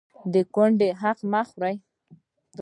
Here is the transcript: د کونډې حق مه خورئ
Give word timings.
د 0.33 0.35
کونډې 0.53 0.89
حق 1.01 1.19
مه 1.31 1.41
خورئ 1.49 1.75